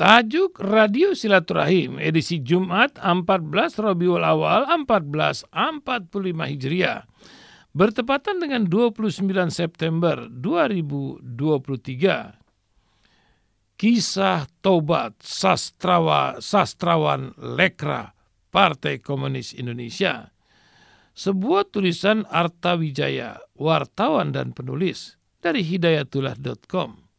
Tajuk 0.00 0.64
Radio 0.64 1.12
Silaturahim 1.12 2.00
edisi 2.00 2.40
Jumat 2.40 2.96
14 2.96 3.84
Rabiul 3.84 4.24
Awal 4.24 4.64
1445 4.88 5.52
Hijriah 6.40 7.04
bertepatan 7.76 8.40
dengan 8.40 8.64
29 8.64 9.28
September 9.52 10.24
2023. 10.32 11.36
Kisah 13.76 14.48
Tobat 14.64 15.20
Sastrawa, 15.20 16.40
Sastrawan 16.40 17.36
Lekra 17.36 18.16
Partai 18.48 19.04
Komunis 19.04 19.52
Indonesia. 19.52 20.32
Sebuah 21.12 21.68
tulisan 21.68 22.24
Arta 22.32 22.72
Wijaya, 22.72 23.36
wartawan 23.52 24.32
dan 24.32 24.56
penulis 24.56 25.20
dari 25.44 25.60
hidayatullah.com. 25.60 27.09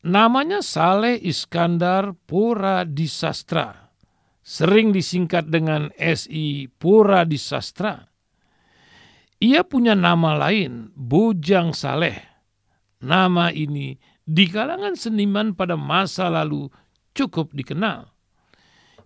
Namanya 0.00 0.64
Saleh 0.64 1.20
Iskandar 1.20 2.16
Pura 2.24 2.88
Disastra. 2.88 3.92
Sering 4.40 4.96
disingkat 4.96 5.52
dengan 5.52 5.92
SI 6.00 6.72
Pura 6.72 7.28
Disastra. 7.28 8.08
Ia 9.40 9.60
punya 9.60 9.92
nama 9.92 10.40
lain, 10.40 10.88
Bujang 10.96 11.76
Saleh. 11.76 12.16
Nama 13.04 13.52
ini 13.52 13.96
di 14.24 14.44
kalangan 14.48 14.96
seniman 14.96 15.52
pada 15.52 15.76
masa 15.76 16.32
lalu 16.32 16.72
cukup 17.12 17.52
dikenal. 17.52 18.08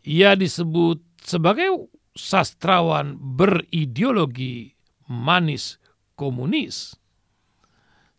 Ia 0.07 0.39
disebut 0.39 1.03
sebagai 1.19 1.91
sastrawan 2.15 3.19
berideologi 3.19 4.71
manis 5.11 5.83
komunis 6.15 6.95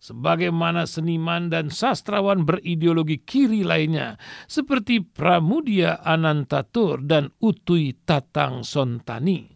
sebagaimana 0.05 0.85
seniman 0.85 1.49
dan 1.49 1.73
sastrawan 1.73 2.45
berideologi 2.45 3.25
kiri 3.25 3.65
lainnya 3.65 4.21
seperti 4.45 5.01
Pramudia 5.01 6.05
Anantatur 6.05 7.01
dan 7.01 7.33
Utui 7.41 7.97
Tatang 8.05 8.61
Sontani. 8.61 9.49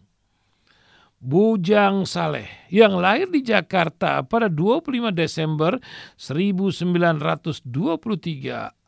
Bujang 1.20 2.08
Saleh 2.08 2.48
yang 2.72 2.96
lahir 2.96 3.28
di 3.28 3.44
Jakarta 3.44 4.24
pada 4.24 4.48
25 4.48 5.12
Desember 5.12 5.76
1923 6.16 7.60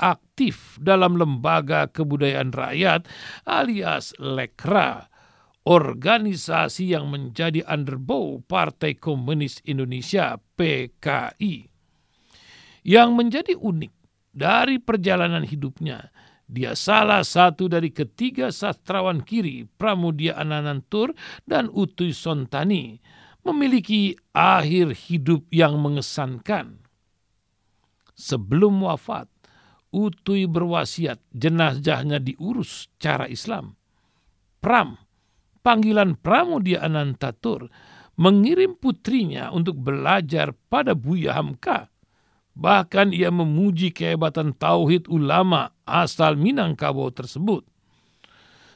aktif 0.01 0.81
dalam 0.81 1.21
lembaga 1.21 1.93
kebudayaan 1.93 2.49
rakyat 2.57 3.05
alias 3.45 4.17
Lekra 4.17 5.12
organisasi 5.63 6.91
yang 6.91 7.11
menjadi 7.11 7.63
underbow 7.67 8.43
Partai 8.43 8.99
Komunis 8.99 9.63
Indonesia 9.63 10.39
PKI. 10.59 11.71
Yang 12.83 13.11
menjadi 13.15 13.55
unik 13.55 13.93
dari 14.35 14.83
perjalanan 14.83 15.47
hidupnya, 15.47 16.11
dia 16.51 16.75
salah 16.75 17.23
satu 17.23 17.71
dari 17.71 17.95
ketiga 17.95 18.51
sastrawan 18.51 19.23
kiri 19.23 19.71
Pramudia 19.79 20.35
Ananantur 20.35 21.15
dan 21.47 21.71
Utuy 21.71 22.11
Sontani 22.11 22.99
memiliki 23.47 24.19
akhir 24.35 24.99
hidup 25.07 25.47
yang 25.55 25.79
mengesankan. 25.79 26.83
Sebelum 28.19 28.83
wafat, 28.83 29.31
Utuy 29.93 30.49
berwasiat 30.49 31.21
jenazahnya 31.37 32.19
diurus 32.19 32.89
cara 32.97 33.29
Islam. 33.29 33.77
Pram 34.59 34.97
panggilan 35.63 36.19
Pramudia 36.19 36.83
Anantatur 36.85 37.71
mengirim 38.19 38.77
putrinya 38.77 39.49
untuk 39.55 39.81
belajar 39.81 40.53
pada 40.69 40.93
Buya 40.93 41.39
Hamka. 41.39 41.89
Bahkan 42.53 43.17
ia 43.17 43.33
memuji 43.33 43.97
kehebatan 43.97 44.53
tauhid 44.53 45.09
ulama 45.09 45.73
asal 45.89 46.37
Minangkabau 46.37 47.09
tersebut. 47.09 47.65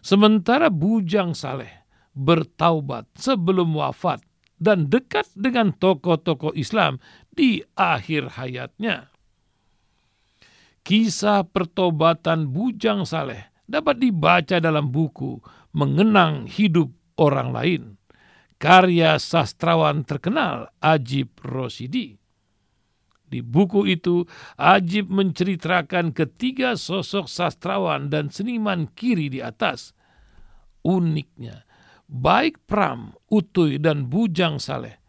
Sementara 0.00 0.72
Bujang 0.72 1.36
Saleh 1.36 1.84
bertaubat 2.16 3.04
sebelum 3.20 3.76
wafat 3.76 4.24
dan 4.56 4.88
dekat 4.88 5.28
dengan 5.36 5.76
tokoh-tokoh 5.76 6.56
Islam 6.56 6.96
di 7.28 7.60
akhir 7.76 8.40
hayatnya. 8.40 9.12
Kisah 10.80 11.44
pertobatan 11.44 12.48
Bujang 12.48 13.04
Saleh 13.04 13.55
dapat 13.66 13.98
dibaca 13.98 14.62
dalam 14.62 14.88
buku 14.94 15.38
mengenang 15.74 16.46
hidup 16.46 16.90
orang 17.18 17.50
lain. 17.52 17.82
Karya 18.56 19.20
sastrawan 19.20 20.08
terkenal 20.08 20.72
Ajib 20.80 21.36
Rosidi. 21.44 22.16
Di 23.26 23.42
buku 23.42 23.84
itu, 23.90 24.24
Ajib 24.56 25.10
menceritakan 25.10 26.14
ketiga 26.14 26.78
sosok 26.78 27.26
sastrawan 27.26 28.08
dan 28.08 28.32
seniman 28.32 28.88
kiri 28.94 29.28
di 29.28 29.42
atas. 29.42 29.92
Uniknya, 30.86 31.66
baik 32.06 32.64
Pram, 32.64 33.12
Utuy, 33.28 33.82
dan 33.82 34.06
Bujang 34.06 34.62
Saleh, 34.62 35.02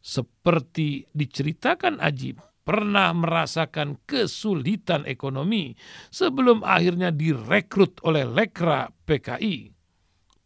seperti 0.00 1.04
diceritakan 1.12 2.00
Ajib, 2.00 2.40
pernah 2.70 3.10
merasakan 3.10 3.98
kesulitan 4.06 5.02
ekonomi 5.02 5.74
sebelum 6.14 6.62
akhirnya 6.62 7.10
direkrut 7.10 7.98
oleh 8.06 8.22
Lekra 8.22 8.86
PKI. 9.10 9.74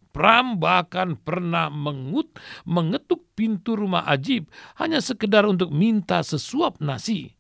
Pram 0.09 0.57
bahkan 0.57 1.21
pernah 1.21 1.69
mengut, 1.69 2.41
mengetuk 2.65 3.29
pintu 3.37 3.77
rumah 3.77 4.09
Ajib 4.09 4.49
hanya 4.81 5.05
sekedar 5.05 5.45
untuk 5.45 5.69
minta 5.69 6.25
sesuap 6.25 6.81
nasi 6.81 7.37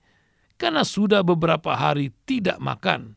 karena 0.60 0.84
sudah 0.84 1.24
beberapa 1.24 1.80
hari 1.80 2.12
tidak 2.28 2.60
makan. 2.60 3.16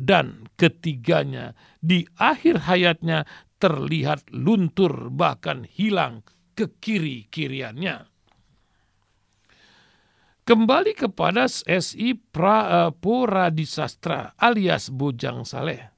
Dan 0.00 0.48
ketiganya 0.56 1.52
di 1.84 2.08
akhir 2.16 2.64
hayatnya 2.64 3.28
terlihat 3.60 4.32
luntur 4.32 5.12
bahkan 5.12 5.68
hilang 5.68 6.24
ke 6.56 6.72
kiri-kiriannya. 6.80 8.17
Kembali 10.48 10.96
kepada 10.96 11.44
SI 11.44 12.16
Pra, 12.16 12.88
uh, 12.88 13.48
Disastra 13.52 14.32
alias 14.40 14.88
Bojang 14.88 15.44
Saleh. 15.44 15.92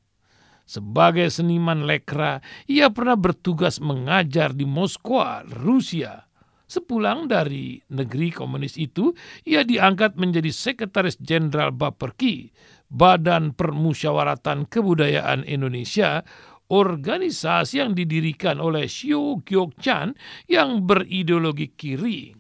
Sebagai 0.66 1.30
seniman 1.30 1.86
lekra, 1.86 2.42
ia 2.66 2.90
pernah 2.90 3.14
bertugas 3.14 3.78
mengajar 3.78 4.50
di 4.50 4.66
Moskwa, 4.66 5.46
Rusia. 5.46 6.26
Sepulang 6.66 7.30
dari 7.30 7.78
negeri 7.94 8.34
komunis 8.34 8.74
itu, 8.74 9.14
ia 9.46 9.62
diangkat 9.62 10.18
menjadi 10.18 10.50
sekretaris 10.50 11.22
jenderal 11.22 11.70
Baperki, 11.70 12.50
Badan 12.90 13.54
Permusyawaratan 13.54 14.66
Kebudayaan 14.66 15.46
Indonesia, 15.46 16.26
organisasi 16.74 17.78
yang 17.78 17.94
didirikan 17.94 18.58
oleh 18.58 18.90
Xiu 18.90 19.46
Chan 19.78 20.18
yang 20.50 20.82
berideologi 20.90 21.70
kiri. 21.70 22.39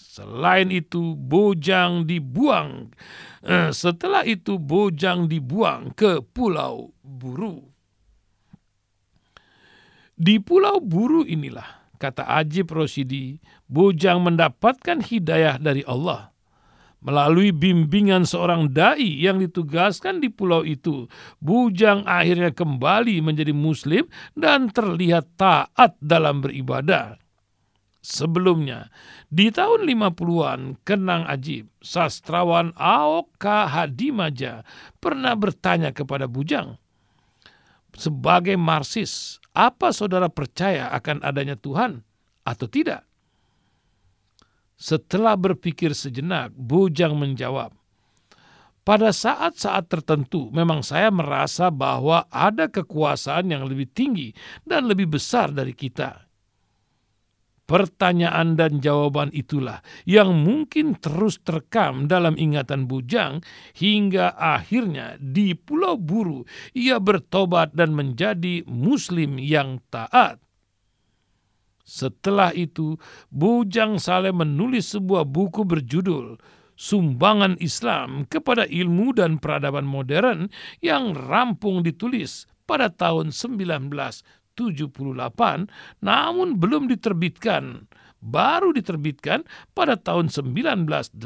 Selain 0.00 0.72
itu, 0.72 1.12
Bojang 1.12 2.08
dibuang. 2.08 2.88
Eh, 3.44 3.68
setelah 3.76 4.24
itu, 4.24 4.56
Bojang 4.56 5.28
dibuang 5.28 5.92
ke 5.92 6.24
Pulau 6.24 6.96
Buru. 7.04 7.68
Di 10.16 10.40
Pulau 10.40 10.80
Buru 10.80 11.28
inilah, 11.28 11.92
kata 12.00 12.24
Ajib 12.24 12.72
Rosidi, 12.72 13.36
Bojang 13.68 14.24
mendapatkan 14.24 15.04
hidayah 15.04 15.60
dari 15.60 15.84
Allah. 15.84 16.32
Melalui 17.00 17.52
bimbingan 17.52 18.24
seorang 18.24 18.72
dai 18.72 19.20
yang 19.20 19.40
ditugaskan 19.40 20.20
di 20.20 20.28
pulau 20.28 20.64
itu, 20.64 21.08
Bujang 21.40 22.04
akhirnya 22.04 22.52
kembali 22.52 23.20
menjadi 23.24 23.52
muslim 23.56 24.04
dan 24.36 24.68
terlihat 24.68 25.28
taat 25.36 25.96
dalam 26.00 26.44
beribadah. 26.44 27.19
Sebelumnya, 28.00 28.88
di 29.28 29.52
tahun 29.52 29.84
50-an, 29.84 30.80
Kenang 30.88 31.28
Ajib, 31.28 31.68
sastrawan 31.84 32.72
Aoka 32.72 33.68
Hadimaja, 33.68 34.64
pernah 34.96 35.36
bertanya 35.36 35.92
kepada 35.92 36.24
Bujang, 36.24 36.80
sebagai 37.92 38.56
Marsis, 38.56 39.36
apa 39.52 39.92
saudara 39.92 40.32
percaya 40.32 40.88
akan 40.96 41.20
adanya 41.20 41.60
Tuhan 41.60 42.00
atau 42.48 42.66
tidak? 42.72 43.04
Setelah 44.80 45.36
berpikir 45.36 45.92
sejenak, 45.92 46.56
Bujang 46.56 47.20
menjawab, 47.20 47.76
pada 48.80 49.12
saat-saat 49.12 49.92
tertentu 49.92 50.48
memang 50.56 50.80
saya 50.80 51.12
merasa 51.12 51.68
bahwa 51.68 52.24
ada 52.32 52.64
kekuasaan 52.64 53.52
yang 53.52 53.68
lebih 53.68 53.92
tinggi 53.92 54.32
dan 54.64 54.88
lebih 54.88 55.20
besar 55.20 55.52
dari 55.52 55.76
kita 55.76 56.29
Pertanyaan 57.70 58.58
dan 58.58 58.82
jawaban 58.82 59.30
itulah 59.30 59.78
yang 60.02 60.34
mungkin 60.42 60.98
terus 60.98 61.38
terekam 61.38 62.10
dalam 62.10 62.34
ingatan 62.34 62.90
Bujang 62.90 63.46
hingga 63.78 64.34
akhirnya 64.34 65.14
di 65.22 65.54
Pulau 65.54 65.94
Buru 65.94 66.42
ia 66.74 66.98
bertobat 66.98 67.70
dan 67.70 67.94
menjadi 67.94 68.66
muslim 68.66 69.38
yang 69.38 69.78
taat. 69.86 70.42
Setelah 71.86 72.50
itu, 72.58 72.98
Bujang 73.30 74.02
Saleh 74.02 74.34
menulis 74.34 74.90
sebuah 74.90 75.30
buku 75.30 75.62
berjudul 75.62 76.42
sumbangan 76.74 77.54
Islam 77.62 78.26
kepada 78.26 78.66
ilmu 78.66 79.14
dan 79.14 79.38
peradaban 79.38 79.86
modern 79.86 80.50
yang 80.82 81.14
rampung 81.14 81.86
ditulis 81.86 82.50
pada 82.66 82.90
tahun 82.90 83.30
1978 84.60 86.04
namun 86.04 86.60
belum 86.60 86.92
diterbitkan 86.92 87.88
baru 88.20 88.76
diterbitkan 88.76 89.48
pada 89.72 89.96
tahun 89.96 90.28
1981. 90.28 91.16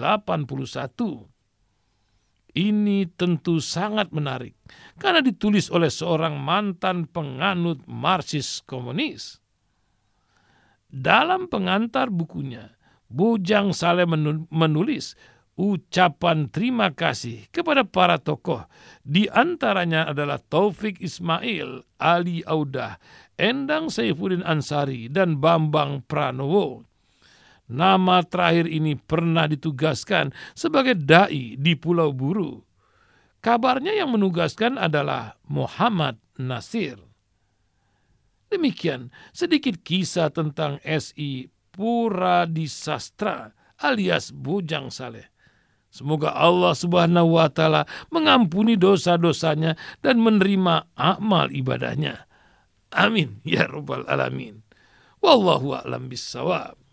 Ini 2.54 3.10
tentu 3.19 3.58
sangat 3.58 4.14
menarik 4.14 4.54
karena 5.02 5.19
ditulis 5.19 5.75
oleh 5.75 5.90
seorang 5.90 6.38
mantan 6.38 7.10
penganut 7.10 7.82
Marxis 7.90 8.62
komunis. 8.62 9.42
Dalam 10.87 11.50
pengantar 11.50 12.14
bukunya, 12.14 12.70
Bujang 13.10 13.75
Saleh 13.75 14.06
menulis 14.54 15.19
ucapan 15.54 16.50
terima 16.50 16.90
kasih 16.90 17.46
kepada 17.54 17.86
para 17.86 18.18
tokoh. 18.18 18.66
Di 19.06 19.30
antaranya 19.30 20.10
adalah 20.10 20.42
Taufik 20.42 20.98
Ismail, 20.98 21.86
Ali 21.98 22.42
Audah, 22.46 22.98
Endang 23.38 23.90
Saifuddin 23.90 24.42
Ansari, 24.42 25.06
dan 25.10 25.38
Bambang 25.38 26.02
Pranowo. 26.06 26.86
Nama 27.64 28.20
terakhir 28.28 28.68
ini 28.68 28.92
pernah 28.92 29.48
ditugaskan 29.48 30.36
sebagai 30.52 30.98
dai 30.98 31.56
di 31.56 31.72
Pulau 31.74 32.12
Buru. 32.12 32.60
Kabarnya 33.40 33.96
yang 33.96 34.12
menugaskan 34.12 34.76
adalah 34.76 35.36
Muhammad 35.48 36.20
Nasir. 36.36 37.00
Demikian 38.52 39.10
sedikit 39.32 39.80
kisah 39.80 40.30
tentang 40.30 40.78
SI 40.84 41.48
Puradisastra 41.74 43.50
alias 43.82 44.30
Bujang 44.30 44.94
Saleh. 44.94 45.33
Semoga 45.94 46.35
Allah 46.35 46.75
Subhanahu 46.75 47.38
wa 47.38 47.46
taala 47.46 47.87
mengampuni 48.11 48.75
dosa-dosanya 48.75 49.79
dan 50.02 50.19
menerima 50.19 50.91
amal 50.99 51.55
ibadahnya. 51.55 52.26
Amin 52.91 53.38
ya 53.46 53.70
rabbal 53.70 54.02
alamin. 54.11 54.67
Wallahu 55.23 55.79
a'lam 55.79 56.11
bissawab. 56.11 56.83